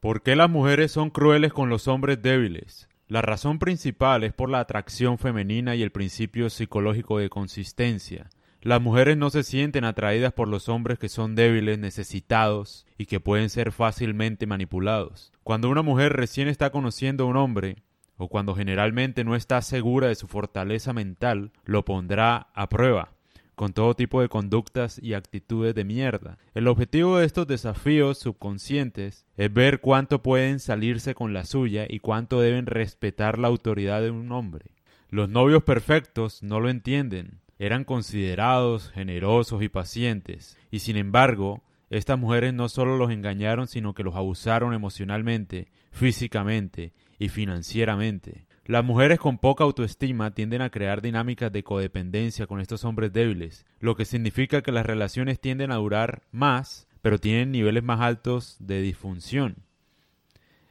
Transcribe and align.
¿Por 0.00 0.22
qué 0.22 0.36
las 0.36 0.48
mujeres 0.48 0.92
son 0.92 1.10
crueles 1.10 1.52
con 1.52 1.70
los 1.70 1.88
hombres 1.88 2.22
débiles? 2.22 2.88
La 3.08 3.20
razón 3.20 3.58
principal 3.58 4.22
es 4.22 4.32
por 4.32 4.48
la 4.48 4.60
atracción 4.60 5.18
femenina 5.18 5.74
y 5.74 5.82
el 5.82 5.90
principio 5.90 6.50
psicológico 6.50 7.18
de 7.18 7.28
consistencia. 7.28 8.30
Las 8.62 8.80
mujeres 8.80 9.16
no 9.16 9.30
se 9.30 9.42
sienten 9.42 9.84
atraídas 9.84 10.32
por 10.32 10.46
los 10.46 10.68
hombres 10.68 11.00
que 11.00 11.08
son 11.08 11.34
débiles, 11.34 11.80
necesitados 11.80 12.86
y 12.96 13.06
que 13.06 13.18
pueden 13.18 13.50
ser 13.50 13.72
fácilmente 13.72 14.46
manipulados. 14.46 15.32
Cuando 15.42 15.68
una 15.68 15.82
mujer 15.82 16.12
recién 16.12 16.46
está 16.46 16.70
conociendo 16.70 17.24
a 17.24 17.26
un 17.26 17.36
hombre, 17.36 17.82
o 18.16 18.28
cuando 18.28 18.54
generalmente 18.54 19.24
no 19.24 19.34
está 19.34 19.60
segura 19.62 20.06
de 20.06 20.14
su 20.14 20.28
fortaleza 20.28 20.92
mental, 20.92 21.50
lo 21.64 21.84
pondrá 21.84 22.50
a 22.54 22.68
prueba 22.68 23.17
con 23.58 23.72
todo 23.72 23.94
tipo 23.94 24.20
de 24.22 24.28
conductas 24.28 25.00
y 25.02 25.14
actitudes 25.14 25.74
de 25.74 25.82
mierda. 25.82 26.38
El 26.54 26.68
objetivo 26.68 27.18
de 27.18 27.26
estos 27.26 27.48
desafíos 27.48 28.16
subconscientes 28.18 29.26
es 29.36 29.52
ver 29.52 29.80
cuánto 29.80 30.22
pueden 30.22 30.60
salirse 30.60 31.12
con 31.12 31.34
la 31.34 31.44
suya 31.44 31.84
y 31.88 31.98
cuánto 31.98 32.40
deben 32.40 32.66
respetar 32.66 33.36
la 33.36 33.48
autoridad 33.48 34.00
de 34.00 34.12
un 34.12 34.30
hombre. 34.30 34.70
Los 35.10 35.28
novios 35.28 35.64
perfectos 35.64 36.40
no 36.44 36.60
lo 36.60 36.70
entienden. 36.70 37.40
Eran 37.58 37.82
considerados, 37.82 38.92
generosos 38.92 39.60
y 39.60 39.68
pacientes, 39.68 40.56
y 40.70 40.78
sin 40.78 40.96
embargo, 40.96 41.64
estas 41.90 42.16
mujeres 42.16 42.54
no 42.54 42.68
solo 42.68 42.96
los 42.96 43.10
engañaron, 43.10 43.66
sino 43.66 43.92
que 43.92 44.04
los 44.04 44.14
abusaron 44.14 44.72
emocionalmente, 44.72 45.66
físicamente 45.90 46.92
y 47.18 47.28
financieramente. 47.28 48.46
Las 48.68 48.84
mujeres 48.84 49.18
con 49.18 49.38
poca 49.38 49.64
autoestima 49.64 50.32
tienden 50.32 50.60
a 50.60 50.68
crear 50.68 51.00
dinámicas 51.00 51.50
de 51.50 51.64
codependencia 51.64 52.46
con 52.46 52.60
estos 52.60 52.84
hombres 52.84 53.14
débiles, 53.14 53.64
lo 53.80 53.96
que 53.96 54.04
significa 54.04 54.60
que 54.60 54.72
las 54.72 54.84
relaciones 54.84 55.40
tienden 55.40 55.72
a 55.72 55.76
durar 55.76 56.24
más, 56.32 56.86
pero 57.00 57.16
tienen 57.16 57.50
niveles 57.50 57.82
más 57.82 58.02
altos 58.02 58.58
de 58.60 58.82
disfunción. 58.82 59.64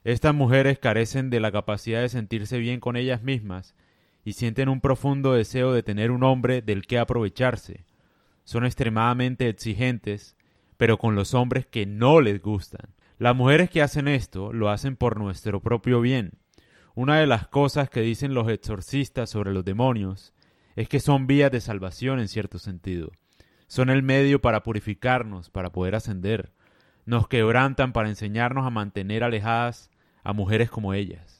Estas 0.03 0.35
mujeres 0.35 0.77
carecen 0.77 1.31
de 1.31 1.39
la 1.39 1.51
capacidad 1.51 2.01
de 2.01 2.09
sentirse 2.09 2.59
bien 2.59 2.79
con 2.79 2.97
ellas 2.97 3.23
mismas 3.23 3.73
y 4.23 4.34
sienten 4.34 4.70
un 4.70 4.79
profundo 4.79 5.34
deseo 5.34 5.73
de 5.73 5.82
tener 5.82 6.11
un 6.11 6.21
hombre 6.21 6.61
del 6.61 6.85
que 6.85 6.99
aprovecharse. 6.99 7.84
Son 8.43 8.63
extremadamente 8.63 9.49
exigentes, 9.49 10.37
pero 10.77 10.99
con 10.99 11.15
los 11.15 11.34
hombres 11.34 11.65
que 11.65 11.87
no 11.87 12.21
les 12.21 12.43
gustan. 12.43 12.93
Las 13.17 13.35
mujeres 13.35 13.71
que 13.71 13.82
hacen 13.82 14.07
esto 14.07 14.54
lo 14.54 14.70
hacen 14.70 14.98
por 14.98 15.17
nuestro 15.17 15.61
propio 15.61 15.99
bien 15.99 16.34
una 16.98 17.20
de 17.20 17.27
las 17.27 17.48
cosas 17.48 17.91
que 17.91 18.01
dicen 18.01 18.34
los 18.34 18.49
exorcistas 18.49 19.29
sobre 19.29 19.53
los 19.53 19.63
demonios 19.63 20.34
es 20.76 20.90
que 20.90 20.99
son 20.99 21.27
vías 21.27 21.51
de 21.51 21.62
salvación 21.62 22.20
en 22.20 22.27
cierto 22.27 22.57
sentido. 22.57 23.12
Son 23.67 23.91
el 23.91 24.01
medio 24.01 24.41
para 24.41 24.63
purificarnos, 24.63 25.51
para 25.51 25.71
poder 25.71 25.93
ascender. 25.93 26.54
Nos 27.05 27.27
quebrantan 27.27 27.93
para 27.93 28.09
enseñarnos 28.09 28.65
a 28.65 28.71
mantener 28.71 29.23
alejadas 29.23 29.91
a 30.23 30.34
mujeres 30.34 30.71
como 30.71 30.95
ellas. 30.95 31.37